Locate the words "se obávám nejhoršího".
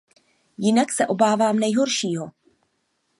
0.91-2.31